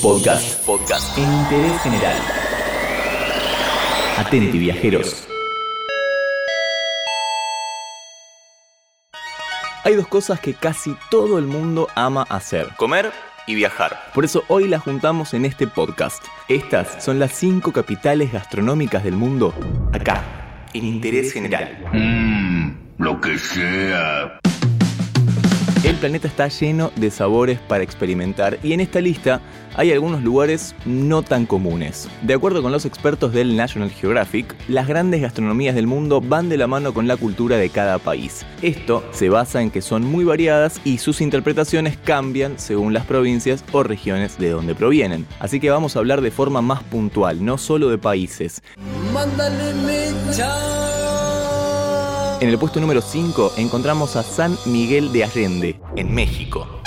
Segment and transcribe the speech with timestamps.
[0.00, 0.64] Podcast.
[0.64, 1.18] Podcast.
[1.18, 2.16] En interés general.
[4.16, 5.28] Atenti, viajeros.
[9.84, 12.68] Hay dos cosas que casi todo el mundo ama hacer.
[12.76, 13.12] Comer
[13.46, 14.10] y viajar.
[14.14, 16.24] Por eso hoy las juntamos en este podcast.
[16.48, 19.52] Estas son las cinco capitales gastronómicas del mundo.
[19.92, 20.22] Acá,
[20.72, 21.78] en interés general.
[21.92, 24.38] Mmm, lo que sea.
[26.02, 29.40] Planeta está lleno de sabores para experimentar y en esta lista
[29.76, 32.08] hay algunos lugares no tan comunes.
[32.22, 36.56] De acuerdo con los expertos del National Geographic, las grandes gastronomías del mundo van de
[36.56, 38.44] la mano con la cultura de cada país.
[38.62, 43.64] Esto se basa en que son muy variadas y sus interpretaciones cambian según las provincias
[43.70, 45.24] o regiones de donde provienen.
[45.38, 48.60] Así que vamos a hablar de forma más puntual, no solo de países.
[52.42, 56.81] En el puesto número 5 encontramos a San Miguel de Allende, en México.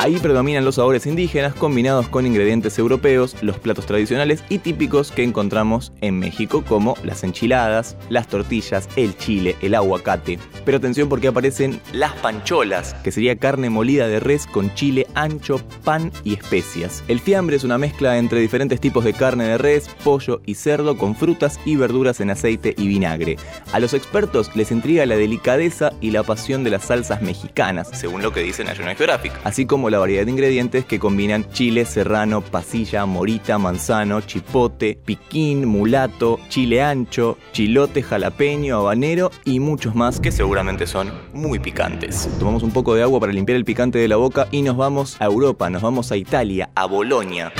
[0.00, 5.24] Ahí predominan los sabores indígenas combinados con ingredientes europeos, los platos tradicionales y típicos que
[5.24, 10.38] encontramos en México como las enchiladas, las tortillas, el chile, el aguacate.
[10.64, 15.60] Pero atención porque aparecen las pancholas, que sería carne molida de res con chile ancho,
[15.82, 17.02] pan y especias.
[17.08, 20.96] El fiambre es una mezcla entre diferentes tipos de carne de res, pollo y cerdo
[20.96, 23.36] con frutas y verduras en aceite y vinagre.
[23.72, 28.22] A los expertos les intriga la delicadeza y la pasión de las salsas mexicanas, según
[28.22, 32.40] lo que dice National Geographic, así como la variedad de ingredientes que combinan chile serrano,
[32.40, 40.32] pasilla, morita, manzano, chipote, piquín, mulato, chile ancho, chilote, jalapeño, habanero y muchos más que
[40.32, 42.28] seguramente son muy picantes.
[42.38, 45.16] Tomamos un poco de agua para limpiar el picante de la boca y nos vamos
[45.20, 47.52] a Europa, nos vamos a Italia, a Bolonia.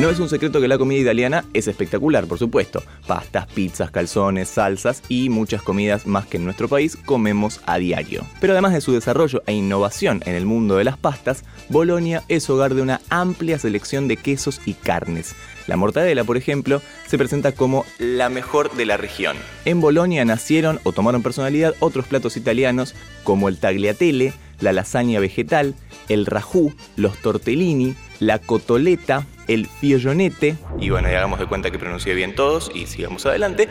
[0.00, 2.84] No es un secreto que la comida italiana es espectacular, por supuesto.
[3.08, 8.24] Pastas, pizzas, calzones, salsas y muchas comidas más que en nuestro país comemos a diario.
[8.40, 12.48] Pero además de su desarrollo e innovación en el mundo de las pastas, Bolonia es
[12.48, 15.34] hogar de una amplia selección de quesos y carnes.
[15.66, 19.36] La mortadela, por ejemplo, se presenta como la mejor de la región.
[19.64, 22.94] En Bolonia nacieron o tomaron personalidad otros platos italianos
[23.24, 25.74] como el tagliatelle, la lasaña vegetal,
[26.08, 30.56] el rajú, los tortellini, la cotoleta, el fiollonete.
[30.80, 33.68] Y bueno, y hagamos de cuenta que pronuncié bien todos y sigamos adelante.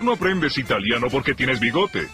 [0.00, 2.08] No aprendes italiano porque tienes bigote.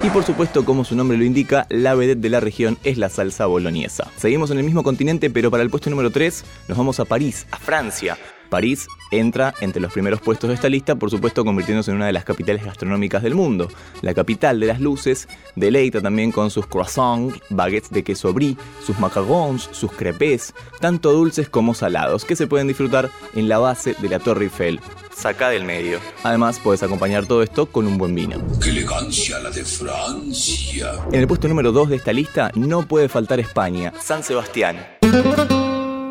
[0.00, 3.08] Y por supuesto, como su nombre lo indica, la vedette de la región es la
[3.08, 4.10] salsa boloñesa.
[4.16, 7.46] Seguimos en el mismo continente, pero para el puesto número 3 nos vamos a París,
[7.50, 8.16] a Francia.
[8.48, 12.12] París entra entre los primeros puestos de esta lista, por supuesto convirtiéndose en una de
[12.12, 13.68] las capitales gastronómicas del mundo.
[14.02, 18.98] La capital de las luces deleita también con sus croissants, baguettes de queso brie, sus
[18.98, 24.08] macarons, sus crepes, tanto dulces como salados, que se pueden disfrutar en la base de
[24.08, 24.80] la Torre Eiffel.
[25.14, 26.00] Saca del medio.
[26.24, 28.42] Además, puedes acompañar todo esto con un buen vino.
[28.62, 30.92] ¡Qué elegancia la de Francia!
[31.12, 34.76] En el puesto número 2 de esta lista no puede faltar España, San Sebastián.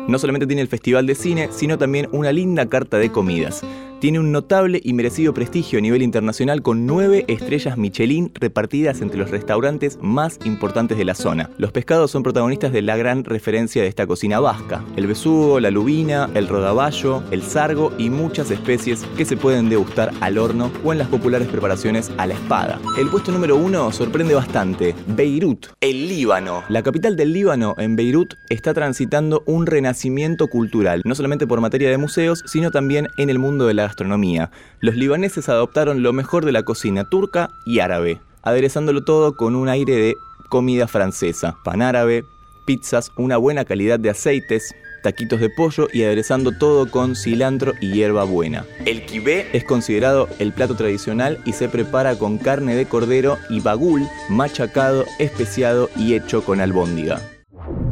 [0.06, 3.62] No solamente tiene el Festival de Cine, sino también una linda carta de comidas.
[4.04, 9.18] Tiene un notable y merecido prestigio a nivel internacional con nueve estrellas Michelin repartidas entre
[9.18, 11.48] los restaurantes más importantes de la zona.
[11.56, 14.84] Los pescados son protagonistas de la gran referencia de esta cocina vasca.
[14.96, 20.10] El besugo, la lubina, el rodaballo, el sargo y muchas especies que se pueden degustar
[20.20, 22.78] al horno o en las populares preparaciones a la espada.
[22.98, 24.94] El puesto número uno sorprende bastante.
[25.16, 26.62] Beirut, el Líbano.
[26.68, 31.88] La capital del Líbano, en Beirut, está transitando un renacimiento cultural, no solamente por materia
[31.88, 34.50] de museos, sino también en el mundo de la gastronomía.
[34.80, 39.68] Los libaneses adoptaron lo mejor de la cocina turca y árabe, aderezándolo todo con un
[39.68, 40.16] aire de
[40.48, 42.24] comida francesa, pan árabe,
[42.66, 44.74] pizzas, una buena calidad de aceites,
[45.04, 48.64] taquitos de pollo y aderezando todo con cilantro y hierba buena.
[48.84, 53.60] El kibé es considerado el plato tradicional y se prepara con carne de cordero y
[53.60, 57.20] bagul machacado, especiado y hecho con albóndiga.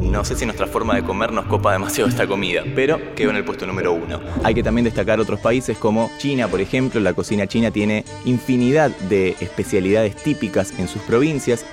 [0.03, 3.37] No sé si nuestra forma de comer nos copa demasiado esta comida, pero quedó en
[3.37, 4.19] el puesto número uno.
[4.43, 6.99] Hay que también destacar otros países como China, por ejemplo.
[6.99, 11.65] La cocina china tiene infinidad de especialidades típicas en sus provincias.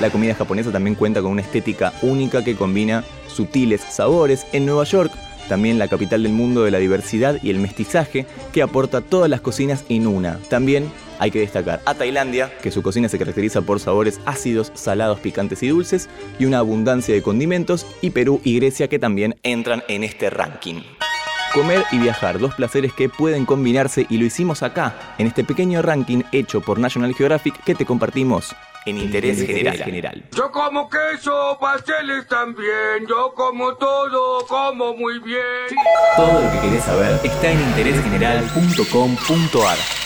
[0.00, 4.46] La comida japonesa también cuenta con una estética única que combina sutiles sabores.
[4.52, 5.12] En Nueva York
[5.50, 9.40] también la capital del mundo de la diversidad y el mestizaje, que aporta todas las
[9.40, 10.38] cocinas en una.
[10.48, 10.88] También
[11.18, 15.64] hay que destacar a Tailandia, que su cocina se caracteriza por sabores ácidos, salados, picantes
[15.64, 16.08] y dulces,
[16.38, 20.82] y una abundancia de condimentos, y Perú y Grecia que también entran en este ranking.
[21.52, 25.82] Comer y viajar, dos placeres que pueden combinarse y lo hicimos acá, en este pequeño
[25.82, 28.54] ranking hecho por National Geographic que te compartimos
[28.86, 29.76] en interés general.
[29.78, 30.22] general.
[30.34, 33.06] Yo como queso, pasteles también.
[33.08, 35.42] Yo como todo, como muy bien.
[36.16, 39.99] Todo lo que querés saber está en interésgeneral.com.ar.